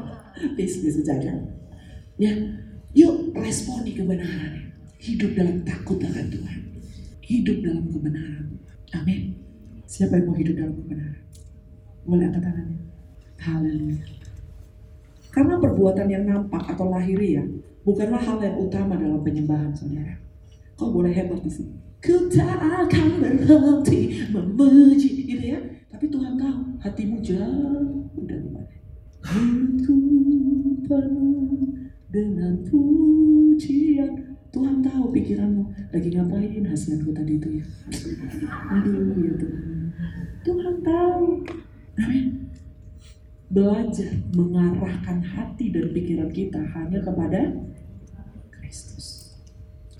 Please, 0.54 0.78
please. 0.78 1.02
Ya, 2.16 2.32
yuk 2.94 3.34
responi 3.34 3.92
kebenaran. 3.96 4.72
Hidup 5.02 5.34
dalam 5.34 5.66
takut 5.66 5.98
akan 6.00 6.26
Tuhan. 6.30 6.60
Hidup 7.24 7.60
dalam 7.64 7.88
kebenaran. 7.90 8.46
Amin. 8.94 9.36
Siapa 9.84 10.20
yang 10.20 10.30
mau 10.30 10.36
hidup 10.38 10.54
dalam 10.60 10.74
kebenaran? 10.76 11.24
Boleh 12.04 12.24
angkat 12.30 12.42
tangannya. 12.44 12.78
Haleluya. 13.40 14.25
Karena 15.36 15.60
perbuatan 15.60 16.08
yang 16.08 16.24
nampak 16.24 16.64
atau 16.64 16.88
lahiriah 16.88 17.44
bukanlah 17.84 18.16
hal 18.16 18.40
yang 18.40 18.56
utama 18.56 18.96
dalam 18.96 19.20
penyembahan 19.20 19.68
saudara. 19.76 20.16
Kau 20.80 20.88
boleh 20.88 21.12
hebat 21.12 21.44
di 21.44 21.52
sini. 21.52 21.76
Ku 22.00 22.24
tak 22.32 22.56
akan 22.56 23.20
berhenti 23.20 24.24
memuji, 24.32 25.28
gitu 25.28 25.44
ya. 25.44 25.60
Tapi 25.92 26.08
Tuhan 26.08 26.40
tahu 26.40 26.80
hatimu 26.80 27.20
jauh 27.20 28.08
dari 28.24 28.48
mana. 28.48 28.72
Penuh 30.88 31.52
dengan 32.08 32.56
pujian. 32.64 34.40
Tuhan 34.48 34.80
tahu 34.80 35.12
pikiranmu 35.12 35.92
lagi 35.92 36.08
ngapain 36.16 36.64
hasilku 36.64 37.12
tadi 37.12 37.36
itu 37.36 37.60
ya. 37.60 37.64
Aduh 38.72 39.20
ya 39.20 39.36
Tuhan. 39.36 39.92
Tuhan 40.48 40.74
tahu. 40.80 41.44
Amin. 42.00 42.45
Belajar 43.46 44.10
mengarahkan 44.34 45.22
hati 45.22 45.70
dan 45.70 45.94
pikiran 45.94 46.30
kita 46.34 46.58
hanya 46.74 46.98
kepada 46.98 47.54
Kristus. 48.50 49.38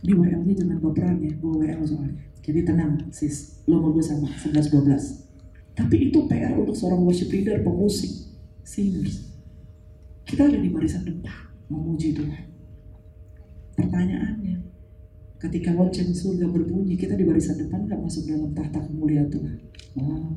Di 0.03 0.11
WL-nya 0.15 0.55
jangan 0.55 0.79
baperan 0.83 1.23
ya, 1.23 1.31
gue 1.31 1.53
WL 1.63 1.83
soalnya. 1.87 2.27
Jadi 2.43 2.61
tenang 2.63 3.11
sis, 3.15 3.63
lo 3.71 3.83
mau 3.83 3.95
gue 3.95 4.03
sama 4.03 4.27
11-12. 4.31 5.79
Tapi 5.79 6.11
itu 6.11 6.19
PR 6.27 6.59
untuk 6.59 6.75
seorang 6.75 7.03
worship 7.07 7.31
leader, 7.31 7.63
pemusik, 7.63 8.11
singers. 8.67 9.31
Kita 10.27 10.51
ada 10.51 10.59
di 10.59 10.71
barisan 10.71 11.07
depan 11.07 11.55
memuji 11.71 12.15
Tuhan. 12.15 12.51
Pertanyaannya, 13.79 14.59
ketika 15.39 15.71
lonceng 15.71 16.11
surga 16.11 16.51
berbunyi, 16.51 16.99
kita 16.99 17.15
di 17.15 17.23
barisan 17.23 17.63
depan 17.63 17.87
gak 17.87 18.03
masuk 18.03 18.27
dalam 18.27 18.51
tahta 18.51 18.83
kemuliaan 18.83 19.31
Tuhan. 19.31 19.57
Wow, 19.95 20.35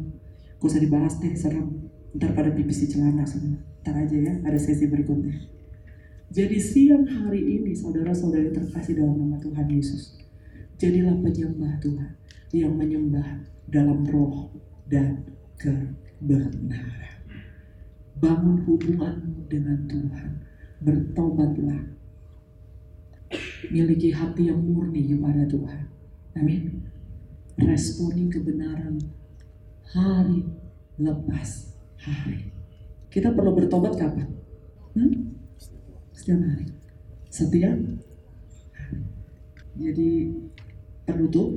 gak 0.62 0.68
usah 0.70 0.82
dibahas 0.82 1.18
deh, 1.18 1.34
serem. 1.34 1.89
Ntar 2.18 2.34
pada 2.34 2.50
pipis 2.50 2.86
di 2.86 2.88
celana 2.90 3.22
semua. 3.26 3.62
Ntar 3.86 3.96
aja 4.06 4.18
ya, 4.18 4.34
ada 4.42 4.58
sesi 4.58 4.90
berikutnya. 4.90 5.38
Jadi 6.30 6.58
siang 6.62 7.06
hari 7.10 7.42
ini 7.42 7.74
saudara-saudari 7.74 8.54
terkasih 8.54 9.02
dalam 9.02 9.18
nama 9.18 9.38
Tuhan 9.42 9.66
Yesus. 9.70 10.18
Jadilah 10.78 11.18
penyembah 11.22 11.82
Tuhan 11.82 12.12
yang 12.54 12.74
menyembah 12.78 13.46
dalam 13.70 14.06
roh 14.06 14.54
dan 14.90 15.26
kebenaran. 15.58 17.18
Bangun 18.18 18.62
hubungan 18.66 19.46
dengan 19.50 19.86
Tuhan. 19.90 20.32
Bertobatlah. 20.82 21.82
Miliki 23.70 24.10
hati 24.14 24.50
yang 24.50 24.62
murni 24.66 25.06
kepada 25.10 25.46
Tuhan. 25.46 25.84
Amin. 26.38 26.90
Responi 27.60 28.32
kebenaran 28.32 28.98
hari 29.92 30.48
lepas 30.96 31.69
hari. 32.10 32.50
Kita 33.10 33.34
perlu 33.34 33.54
bertobat 33.54 33.94
kapan? 33.98 34.28
Hmm? 34.98 35.38
Setiap 36.14 36.40
hari. 36.42 36.66
Setiap 37.30 37.74
hari. 37.74 37.98
Jadi 39.80 40.12
penutup 41.08 41.50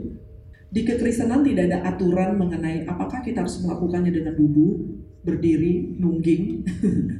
di 0.73 0.80
kekristenan 0.87 1.44
tidak 1.44 1.68
ada 1.68 1.78
aturan 1.92 2.38
mengenai 2.38 2.88
apakah 2.88 3.21
kita 3.21 3.44
harus 3.44 3.61
melakukannya 3.61 4.14
dengan 4.14 4.32
duduk, 4.38 4.78
berdiri, 5.21 5.99
nungging. 6.00 6.64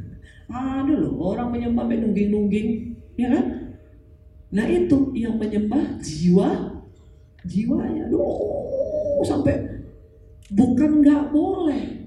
ada 0.53 0.95
loh 0.95 1.17
orang 1.33 1.49
menyembah 1.49 1.89
sampai 1.89 1.99
nungging-nungging, 2.01 2.69
ya 3.17 3.29
kan? 3.33 3.47
Nah 4.53 4.67
itu 4.69 5.17
yang 5.17 5.41
menyembah 5.41 6.01
jiwa, 6.05 6.49
jiwanya, 7.49 8.05
loh 8.13 9.25
sampai 9.25 9.85
bukan 10.53 11.01
nggak 11.01 11.33
boleh, 11.33 12.02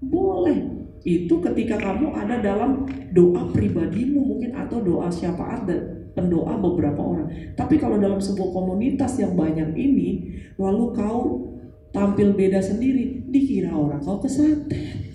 boleh. 0.00 0.88
Itu 1.06 1.38
ketika 1.38 1.78
kamu 1.78 2.18
ada 2.18 2.42
dalam 2.42 2.82
doa 3.14 3.46
pribadimu 3.54 4.26
mungkin 4.26 4.50
atau 4.58 4.82
doa 4.82 5.06
syafaat 5.06 5.62
dan 5.70 6.10
pendoa 6.16 6.58
beberapa 6.58 6.98
orang. 6.98 7.28
Tapi 7.54 7.78
kalau 7.78 8.00
dalam 8.00 8.18
sebuah 8.18 8.50
komunitas 8.50 9.20
yang 9.20 9.38
banyak 9.38 9.76
ini, 9.76 10.34
lalu 10.58 10.90
kau 10.96 11.52
tampil 11.92 12.34
beda 12.34 12.58
sendiri, 12.58 13.22
dikira 13.30 13.70
orang 13.70 14.00
kau 14.02 14.18
kesantet. 14.18 15.06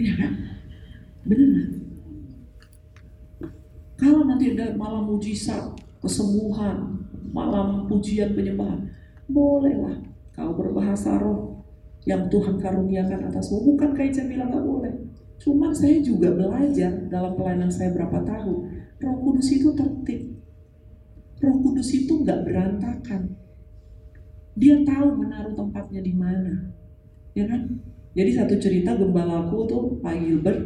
Ya 0.00 0.12
kan? 0.18 0.32
Kalau 3.94 4.26
nanti 4.26 4.58
ada 4.58 4.74
malam 4.74 5.06
mujizat, 5.06 5.78
kesembuhan, 6.02 7.06
malam 7.30 7.86
pujian 7.86 8.34
penyembahan, 8.34 8.90
bolehlah 9.30 10.02
kau 10.34 10.58
berbahasa 10.58 11.22
roh 11.22 11.51
yang 12.06 12.26
Tuhan 12.26 12.58
karuniakan 12.58 13.30
atasmu. 13.30 13.62
Bukan 13.74 13.94
kayak 13.94 14.12
saya 14.14 14.26
bilang 14.26 14.50
nggak 14.50 14.66
boleh. 14.66 14.94
Cuma 15.42 15.74
saya 15.74 15.98
juga 15.98 16.30
belajar 16.34 17.06
dalam 17.10 17.34
pelayanan 17.34 17.70
saya 17.70 17.90
berapa 17.94 18.22
tahun. 18.22 18.58
Roh 19.02 19.16
Kudus 19.22 19.48
itu 19.50 19.74
tertib. 19.74 20.38
Roh 21.42 21.56
Kudus 21.58 21.90
itu 21.94 22.22
nggak 22.22 22.46
berantakan. 22.46 23.34
Dia 24.54 24.78
tahu 24.86 25.08
menaruh 25.18 25.54
tempatnya 25.58 26.00
di 26.02 26.14
mana. 26.14 26.70
Ya 27.34 27.48
kan? 27.48 27.82
Jadi 28.12 28.30
satu 28.36 28.54
cerita 28.60 28.92
gembalaku 28.94 29.64
tuh 29.64 29.82
Pak 30.04 30.14
Gilbert 30.20 30.60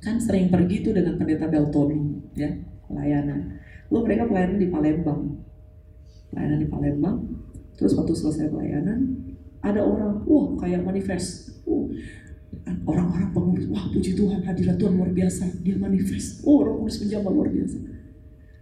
kan 0.00 0.16
sering 0.16 0.48
pergi 0.48 0.80
tuh 0.80 0.92
dengan 0.96 1.20
pendeta 1.20 1.50
Beltoni 1.50 2.32
ya 2.32 2.48
pelayanan. 2.88 3.60
Lo 3.92 4.02
mereka 4.02 4.26
pelayanan 4.26 4.58
di 4.58 4.68
Palembang. 4.72 5.20
pelayanan 6.32 6.58
di 6.58 6.68
Palembang. 6.68 7.16
Terus 7.76 7.92
waktu 7.92 8.12
selesai 8.16 8.48
pelayanan, 8.50 8.98
ada 9.72 9.80
orang, 9.82 10.22
wah 10.26 10.46
kayak 10.62 10.86
manifest. 10.86 11.58
Uh, 11.66 11.90
orang-orang 12.86 13.34
pengurus, 13.34 13.66
wah 13.70 13.82
puji 13.90 14.14
Tuhan 14.14 14.42
hadirat 14.46 14.78
Tuhan 14.78 14.94
luar 14.94 15.10
biasa. 15.10 15.62
Dia 15.66 15.74
manifest. 15.78 16.46
Oh 16.46 16.62
orang 16.62 16.86
kudus 16.86 17.02
menjamah 17.02 17.32
luar 17.34 17.48
biasa. 17.50 17.76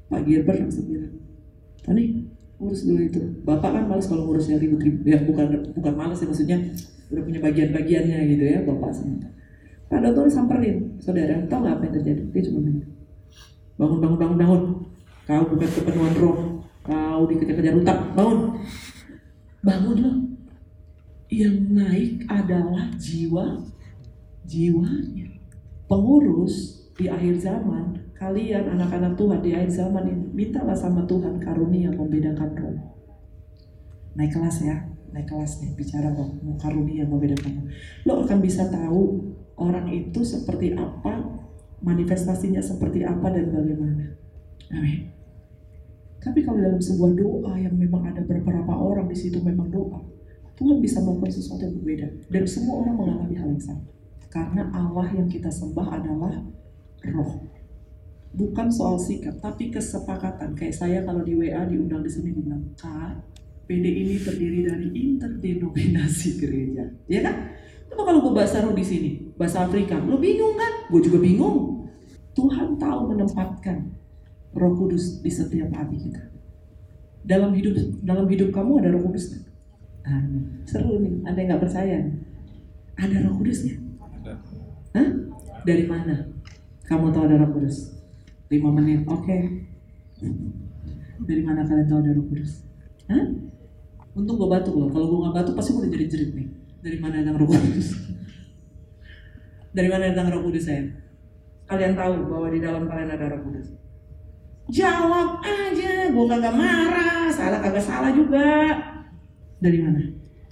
Pak 0.08 0.20
Gilbert 0.24 0.58
langsung 0.60 0.86
bilang, 0.88 1.14
Tony, 1.84 2.28
urus 2.60 2.84
dulu 2.88 3.00
itu. 3.04 3.20
Bapak 3.44 3.70
kan 3.72 3.84
males 3.88 4.06
kalau 4.08 4.28
ngurusnya 4.28 4.56
ribut-ribut. 4.56 5.04
Ya 5.04 5.20
bukan 5.20 5.72
bukan 5.76 5.92
males 5.96 6.20
ya 6.20 6.26
maksudnya 6.28 6.58
udah 7.12 7.22
punya 7.22 7.40
bagian-bagiannya 7.44 8.18
gitu 8.32 8.44
ya 8.44 8.58
Bapak 8.64 8.90
sementara. 8.92 9.34
Pak 9.84 10.00
Dr. 10.00 10.26
samperin, 10.32 10.96
saudara, 10.96 11.44
tahu 11.44 11.60
nggak 11.60 11.74
apa 11.76 11.82
yang 11.86 11.94
terjadi? 12.00 12.22
Dia 12.32 12.42
cuma 12.50 12.58
bilang, 12.64 12.88
bangun, 13.76 13.98
bangun, 14.00 14.18
bangun, 14.18 14.38
bangun. 14.40 14.62
Kau 15.24 15.44
bukan 15.48 15.68
kepenuhan 15.70 16.14
roh, 16.18 16.38
kau 16.82 17.22
dikejar-kejar 17.28 17.74
utak, 17.78 17.98
bangun. 18.16 18.38
Bangunlah. 19.60 20.23
Yang 21.34 21.56
naik 21.74 22.12
adalah 22.30 22.94
jiwa, 22.94 23.58
jiwanya. 24.46 25.34
Pengurus 25.90 26.86
di 26.94 27.10
akhir 27.10 27.42
zaman, 27.42 28.14
kalian 28.14 28.70
anak-anak 28.78 29.18
Tuhan 29.18 29.42
di 29.42 29.50
akhir 29.50 29.70
zaman 29.74 30.06
ini, 30.06 30.26
mintalah 30.30 30.78
sama 30.78 31.02
Tuhan 31.10 31.42
karunia 31.42 31.90
membedakan 31.90 32.54
roh. 32.54 32.78
Naik 34.14 34.30
kelas 34.30 34.62
ya, 34.62 34.78
naik 35.10 35.26
kelas 35.26 35.58
nih, 35.58 35.74
bicara 35.74 36.14
roh, 36.14 36.38
karunia 36.54 37.02
membedakan. 37.02 37.66
Lo 38.06 38.22
akan 38.22 38.38
bisa 38.38 38.70
tahu 38.70 39.34
orang 39.58 39.90
itu 39.90 40.22
seperti 40.22 40.78
apa, 40.78 41.18
manifestasinya 41.82 42.62
seperti 42.62 43.02
apa 43.02 43.26
dan 43.34 43.50
bagaimana. 43.50 44.06
Amin. 44.70 45.10
Tapi 46.22 46.40
kalau 46.46 46.62
dalam 46.62 46.80
sebuah 46.80 47.12
doa 47.18 47.52
yang 47.58 47.74
memang 47.74 48.06
ada 48.06 48.22
beberapa 48.22 48.72
orang 48.72 49.10
di 49.10 49.18
situ 49.18 49.42
memang 49.42 49.68
doa, 49.68 50.00
Tuhan 50.54 50.78
bisa 50.78 51.02
melakukan 51.02 51.32
sesuatu 51.34 51.62
yang 51.66 51.74
berbeda. 51.82 52.06
Dan 52.30 52.44
semua 52.46 52.86
orang 52.86 52.94
mengalami 52.94 53.34
hal 53.34 53.48
yang 53.50 53.62
sama. 53.62 53.84
Karena 54.30 54.70
Allah 54.70 55.06
yang 55.14 55.26
kita 55.26 55.50
sembah 55.50 55.88
adalah 55.98 56.34
roh. 57.10 57.46
Bukan 58.34 58.66
soal 58.70 58.98
sikap, 58.98 59.38
tapi 59.38 59.70
kesepakatan. 59.70 60.58
Kayak 60.58 60.74
saya 60.74 60.98
kalau 61.06 61.22
di 61.22 61.38
WA 61.38 61.62
diundang 61.70 62.02
di 62.02 62.10
sini 62.10 62.34
bilang, 62.34 62.74
Kak, 62.74 63.22
PD 63.70 63.86
ini 63.86 64.14
terdiri 64.18 64.66
dari 64.66 64.88
interdenominasi 64.90 66.28
gereja. 66.42 66.82
Ya 67.06 67.22
kan? 67.22 67.54
Coba 67.90 68.10
kalau 68.10 68.26
gue 68.26 68.34
bahasa 68.34 68.58
roh 68.58 68.74
di 68.74 68.82
sini, 68.82 69.10
bahasa 69.38 69.62
Afrika, 69.62 69.94
lo 70.02 70.18
bingung 70.18 70.58
kan? 70.58 70.90
Gue 70.90 70.98
juga 70.98 71.22
bingung. 71.22 71.86
Tuhan 72.34 72.74
tahu 72.74 73.14
menempatkan 73.14 73.94
Roh 74.54 74.74
Kudus 74.74 75.22
di 75.22 75.30
setiap 75.30 75.70
hati 75.70 76.10
kita. 76.10 76.22
Dalam 77.22 77.54
hidup 77.54 77.78
dalam 78.02 78.26
hidup 78.26 78.50
kamu 78.50 78.82
ada 78.82 78.90
Roh 78.98 79.06
Kudus 79.06 79.46
Seru 80.68 81.00
nih, 81.00 81.24
ada 81.24 81.38
yang 81.40 81.48
nggak 81.56 81.62
percaya? 81.64 81.98
Ada 83.00 83.16
Roh 83.24 83.40
Kudusnya? 83.40 83.74
Hah? 84.92 85.08
Dari 85.64 85.84
mana? 85.88 86.28
Kamu 86.84 87.08
tahu 87.08 87.24
ada 87.24 87.40
Roh 87.40 87.50
Kudus? 87.56 87.96
5 88.52 88.60
menit, 88.76 89.00
oke. 89.08 89.24
Okay. 89.24 89.40
Dari 91.24 91.40
mana 91.40 91.64
kalian 91.64 91.88
tahu 91.88 91.98
ada 92.04 92.12
Roh 92.12 92.26
Kudus? 92.28 92.68
Hah? 93.08 93.24
Untung 94.14 94.36
gue 94.36 94.48
batuk 94.48 94.76
loh. 94.76 94.92
Kalau 94.92 95.08
gue 95.08 95.18
nggak 95.24 95.34
batuk 95.40 95.54
pasti 95.56 95.72
gue 95.72 95.88
udah 95.88 95.92
jerit-jerit 95.96 96.30
nih. 96.36 96.48
Dari 96.84 96.98
mana 97.00 97.24
datang 97.24 97.40
Roh 97.40 97.48
Kudus? 97.48 97.88
Dari 99.76 99.88
mana 99.88 100.12
datang 100.12 100.28
Roh 100.36 100.42
Kudus 100.44 100.64
saya? 100.68 100.84
Kalian 101.64 101.96
tahu 101.96 102.28
bahwa 102.28 102.52
di 102.52 102.60
dalam 102.60 102.84
kalian 102.84 103.08
ada 103.08 103.26
Roh 103.32 103.40
Kudus? 103.40 103.72
Jawab 104.68 105.40
aja, 105.44 106.12
gue 106.12 106.24
kagak 106.28 106.56
marah, 106.56 107.28
salah 107.32 107.60
kagak 107.64 107.84
salah 107.84 108.12
juga. 108.12 108.76
Dari 109.64 109.80
mana? 109.80 110.00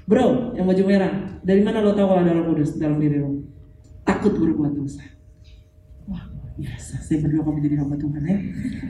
Bro, 0.08 0.56
yang 0.56 0.64
baju 0.64 0.82
merah, 0.88 1.12
dari 1.44 1.60
mana 1.60 1.84
lo 1.84 1.92
tahu 1.92 2.08
kalau 2.08 2.24
ada 2.24 2.32
Roh 2.32 2.56
Kudus 2.56 2.80
dalam 2.80 2.96
diri 2.96 3.20
lo? 3.20 3.44
Takut 4.08 4.32
berbuat 4.40 4.72
dosa. 4.72 5.04
Wah, 6.08 6.24
biasa. 6.56 6.96
Saya 7.04 7.20
berdoa 7.20 7.44
kamu 7.44 7.60
jadi 7.60 7.76
hamba 7.76 8.00
Tuhan 8.00 8.24
ya. 8.24 8.40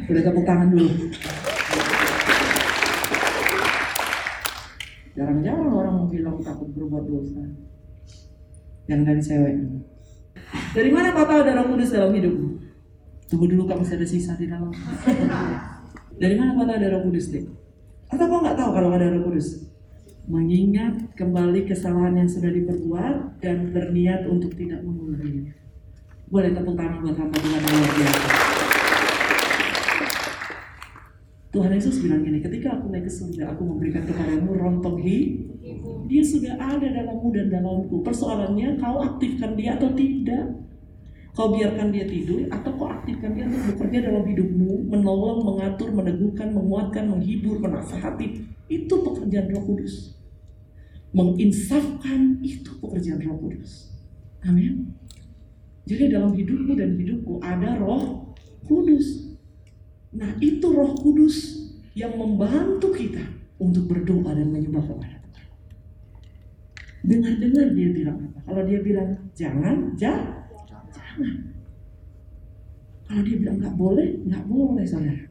Udah 0.06 0.22
tepuk 0.22 0.44
tangan 0.46 0.70
dulu. 0.70 0.88
Jarang-jarang 5.18 5.70
orang 5.74 5.94
mau 5.98 6.06
bilang 6.06 6.38
takut 6.38 6.70
berbuat 6.70 7.04
dosa. 7.10 7.42
Yang 8.86 9.00
dari 9.02 9.22
cewek. 9.26 9.54
Dari 10.70 10.90
mana 10.94 11.10
tahu 11.18 11.34
ada 11.34 11.58
roh 11.58 11.66
kudus 11.74 11.90
dalam 11.90 12.14
hidupmu? 12.14 12.48
Tunggu 13.26 13.50
dulu 13.50 13.66
kau 13.66 13.74
masih 13.74 13.98
ada 13.98 14.06
sisa 14.06 14.38
di 14.38 14.46
dalam. 14.46 14.70
dari 16.22 16.34
mana 16.38 16.54
tahu 16.54 16.70
ada 16.70 16.88
roh 16.94 17.10
kudus 17.10 17.26
deh? 17.34 17.42
Atau 18.06 18.30
kau 18.30 18.38
nggak 18.38 18.54
tahu 18.54 18.70
kalau 18.70 18.88
ada 18.94 19.10
roh 19.10 19.26
kudus? 19.26 19.71
Mengingat 20.22 21.18
kembali 21.18 21.66
kesalahan 21.66 22.14
yang 22.14 22.30
sudah 22.30 22.54
diperbuat 22.54 23.42
dan 23.42 23.74
berniat 23.74 24.22
untuk 24.30 24.54
tidak 24.54 24.78
mengulanginya. 24.86 25.50
Boleh 26.30 26.54
tepuk 26.54 26.78
tangan 26.78 27.02
buat 27.02 27.18
hamba 27.18 27.36
Tuhan 27.42 27.58
yang 27.58 27.74
luar 27.74 27.92
biasa. 27.98 28.28
Tuhan 31.52 31.70
Yesus 31.76 32.00
bilang 32.00 32.24
gini, 32.24 32.40
ketika 32.40 32.80
aku 32.80 32.88
naik 32.88 33.04
ke 33.04 33.12
surga, 33.12 33.52
aku 33.52 33.62
memberikan 33.66 34.08
kepadamu 34.08 34.56
rontong 34.56 34.96
hi. 35.04 35.42
Dia 36.08 36.22
sudah 36.24 36.56
ada 36.56 36.86
dalammu 36.86 37.28
dan 37.34 37.52
dalamku. 37.52 38.00
Persoalannya, 38.00 38.80
kau 38.80 39.04
aktifkan 39.04 39.52
dia 39.52 39.76
atau 39.76 39.92
tidak? 39.92 40.48
Kau 41.32 41.48
biarkan 41.48 41.88
dia 41.88 42.04
tidur 42.04 42.44
atau 42.52 42.76
kau 42.76 42.92
aktifkan 42.92 43.32
dia 43.32 43.48
untuk 43.48 43.72
bekerja 43.72 44.12
dalam 44.12 44.28
hidupmu, 44.28 44.92
menolong, 44.92 45.40
mengatur, 45.48 45.88
meneguhkan, 45.88 46.52
menguatkan, 46.52 47.08
menghibur, 47.08 47.56
menasehati. 47.56 48.44
Itu 48.68 49.00
pekerjaan 49.00 49.48
Roh 49.48 49.64
Kudus. 49.64 50.20
Menginsafkan 51.16 52.36
itu 52.44 52.76
pekerjaan 52.76 53.24
Roh 53.24 53.48
Kudus. 53.48 53.96
Amin. 54.44 54.92
Jadi 55.88 56.12
dalam 56.12 56.36
hidupmu 56.36 56.76
dan 56.76 57.00
hidupku 57.00 57.40
ada 57.40 57.80
Roh 57.80 58.36
Kudus. 58.68 59.32
Nah 60.12 60.36
itu 60.44 60.68
roh 60.68 60.92
kudus 60.92 61.68
yang 61.96 62.12
membantu 62.20 62.92
kita 62.92 63.24
untuk 63.56 63.88
berdoa 63.88 64.36
dan 64.36 64.52
menyembah 64.52 64.84
kepada 64.84 65.16
Tuhan. 65.24 65.48
Dengar-dengar 67.02 67.66
dia 67.72 67.88
bilang 67.96 68.16
apa? 68.28 68.38
Kalau 68.44 68.62
dia 68.68 68.80
bilang 68.84 69.08
jangan, 69.32 69.96
jangan, 69.96 70.41
jangan. 71.18 71.36
Kalau 73.08 73.22
dia 73.28 73.36
bilang 73.36 73.56
nggak 73.60 73.76
boleh, 73.76 74.08
nggak 74.24 74.44
boleh 74.48 74.84
saudara. 74.88 75.24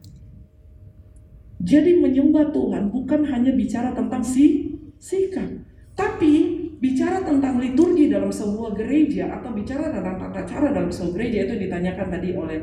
Jadi 1.61 1.91
menyembah 2.01 2.49
Tuhan 2.53 2.89
bukan 2.89 3.21
hanya 3.29 3.53
bicara 3.53 3.93
tentang 3.93 4.21
si 4.25 4.77
sikap, 4.97 5.49
tapi 5.93 6.61
bicara 6.81 7.21
tentang 7.21 7.61
liturgi 7.61 8.09
dalam 8.09 8.33
sebuah 8.33 8.73
gereja 8.73 9.29
atau 9.37 9.53
bicara 9.53 9.93
tentang 9.93 10.17
tata 10.17 10.41
cara 10.45 10.73
dalam 10.73 10.89
sebuah 10.89 11.13
gereja 11.13 11.45
itu 11.45 11.69
ditanyakan 11.69 12.07
tadi 12.09 12.33
oleh 12.33 12.57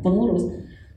pengurus 0.00 0.48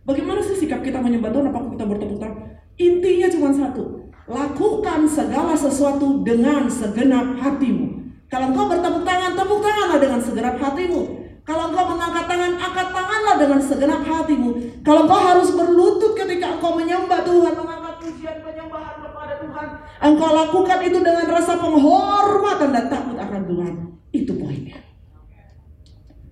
Bagaimana 0.08 0.42
sih 0.42 0.58
sikap 0.66 0.82
kita 0.82 0.98
menyembah 0.98 1.30
Tuhan? 1.30 1.54
Apakah 1.54 1.70
kita 1.78 1.86
bertepuk 1.86 2.18
tangan? 2.18 2.58
Intinya 2.82 3.28
cuma 3.30 3.50
satu. 3.54 4.10
Lakukan 4.26 5.06
segala 5.06 5.54
sesuatu 5.54 6.26
dengan 6.26 6.66
segenap 6.66 7.38
hatimu. 7.38 8.10
Kalau 8.26 8.50
engkau 8.50 8.66
bertepuk 8.74 9.06
tangan, 9.06 9.38
tepuk 9.38 9.62
tanganlah 9.62 10.02
dengan 10.02 10.18
segenap 10.18 10.58
hatimu. 10.58 11.29
Kalau 11.50 11.74
engkau 11.74 11.98
mengangkat 11.98 12.30
tangan, 12.30 12.54
angkat 12.62 12.88
tanganlah 12.94 13.36
dengan 13.42 13.58
segenap 13.58 14.06
hatimu. 14.06 14.50
Kalau 14.86 15.10
engkau 15.10 15.18
harus 15.18 15.50
berlutut 15.50 16.14
ketika 16.14 16.46
engkau 16.54 16.78
menyembah 16.78 17.26
Tuhan, 17.26 17.58
mengangkat 17.58 17.96
pujian 18.06 18.38
penyembahan 18.46 19.02
kepada 19.02 19.34
Tuhan, 19.42 19.68
engkau 19.98 20.30
lakukan 20.30 20.80
itu 20.86 21.02
dengan 21.02 21.26
rasa 21.26 21.58
penghormatan 21.58 22.70
dan 22.70 22.86
takut 22.86 23.18
akan 23.18 23.42
Tuhan. 23.50 23.74
Itu 24.14 24.38
poinnya. 24.38 24.78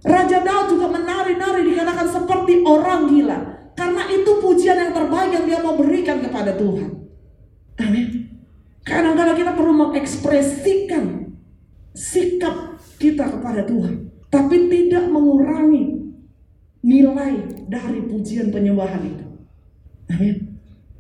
Raja 0.06 0.38
Daud 0.46 0.78
juga 0.78 0.86
menari-nari 0.94 1.66
dikatakan 1.66 2.08
seperti 2.14 2.62
orang 2.62 3.10
gila. 3.10 3.40
Karena 3.74 4.06
itu 4.14 4.32
pujian 4.38 4.78
yang 4.78 4.94
terbaik 4.94 5.34
yang 5.34 5.46
dia 5.50 5.60
mau 5.66 5.74
berikan 5.74 6.22
kepada 6.22 6.54
Tuhan. 6.54 6.94
Amin. 7.82 8.06
Kadang-kadang 8.86 9.34
kita 9.34 9.58
perlu 9.58 9.74
mengekspresikan 9.82 11.34
sikap 11.98 12.78
kita 13.02 13.26
kepada 13.34 13.66
Tuhan. 13.66 14.07
Tapi 14.28 14.56
tidak 14.68 15.08
mengurangi 15.08 15.98
nilai 16.84 17.34
dari 17.68 18.00
pujian 18.08 18.52
penyembahan 18.52 19.04
itu. 19.04 19.26
Amin. 20.12 20.36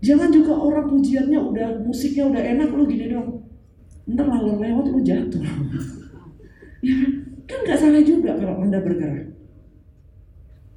Jangan 0.03 0.29
juga 0.29 0.53
orang 0.53 0.87
pujiannya 0.93 1.39
udah 1.39 1.67
musiknya 1.81 2.29
udah 2.29 2.41
enak 2.43 2.69
lu 2.71 2.85
gini 2.85 3.11
dong. 3.11 3.43
Ntar 4.07 4.27
lalu 4.29 4.63
lewat 4.63 4.85
lu 4.93 4.99
jatuh. 5.03 5.41
ya 6.85 6.95
kan? 7.47 7.59
Nggak 7.65 7.79
salah 7.79 8.03
juga 8.03 8.37
kalau 8.37 8.63
anda 8.63 8.79
bergerak. 8.79 9.35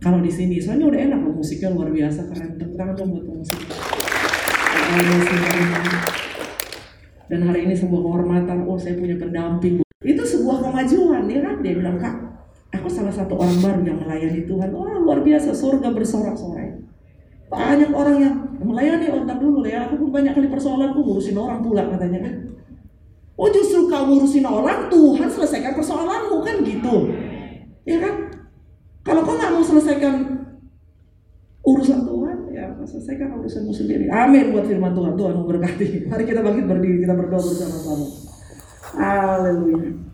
Kalau 0.00 0.24
di 0.24 0.32
sini, 0.32 0.56
soalnya 0.56 0.88
udah 0.88 1.00
enak 1.12 1.20
loh 1.20 1.34
musiknya 1.36 1.76
luar 1.76 1.92
biasa 1.92 2.24
keren. 2.32 2.56
Tepuk 2.56 2.80
dong 2.96 3.08
buat 3.12 3.26
musik. 3.28 3.60
Dan 7.28 7.40
hari 7.46 7.68
ini 7.68 7.76
sebuah 7.76 8.00
kehormatan, 8.00 8.64
oh 8.64 8.80
saya 8.80 8.96
punya 8.96 9.20
pendamping. 9.20 9.84
Itu 10.00 10.22
sebuah 10.24 10.64
kemajuan, 10.64 11.28
ya 11.28 11.40
kan? 11.44 11.60
Dia 11.60 11.76
bilang, 11.76 12.00
kak, 12.00 12.16
aku 12.70 12.88
salah 12.88 13.12
satu 13.12 13.34
orang 13.34 13.58
baru 13.58 13.80
yang 13.82 13.98
melayani 14.00 14.46
Tuhan. 14.46 14.70
Oh 14.74 14.86
luar 14.86 15.20
biasa, 15.22 15.50
surga 15.54 15.90
bersorak-sorai. 15.90 16.80
Banyak 17.50 17.90
orang 17.90 18.16
yang 18.22 18.34
melayani 18.62 19.10
orang 19.10 19.38
dulu 19.42 19.66
ya, 19.66 19.90
aku 19.90 20.06
pun 20.06 20.10
banyak 20.14 20.32
kali 20.38 20.46
persoalan, 20.46 20.94
aku 20.94 21.02
ngurusin 21.02 21.34
orang 21.34 21.60
pula 21.66 21.82
katanya 21.90 22.22
kan. 22.22 22.34
Oh 23.34 23.48
justru 23.50 23.90
kau 23.90 24.06
ngurusin 24.06 24.46
orang, 24.46 24.86
Tuhan 24.86 25.28
selesaikan 25.32 25.72
persoalanmu 25.74 26.44
kan 26.46 26.56
gitu. 26.62 26.94
Ya 27.88 27.98
kan? 27.98 28.14
Kalau 29.02 29.24
kau 29.24 29.34
nggak 29.34 29.50
mau 29.50 29.64
selesaikan 29.64 30.14
urusan 31.64 32.06
Tuhan, 32.06 32.38
ya 32.52 32.70
selesaikan 32.84 33.34
urusanmu 33.40 33.72
sendiri. 33.72 34.06
Amin 34.12 34.52
buat 34.54 34.68
firman 34.68 34.92
Tuhan. 34.92 35.16
Tuhan 35.16 35.34
memberkati. 35.40 36.06
Mari 36.06 36.22
kita 36.28 36.40
bangkit 36.44 36.64
berdiri, 36.68 36.98
kita 37.02 37.14
berdoa 37.16 37.40
bersama-sama. 37.40 38.06
Haleluya. 38.94 40.09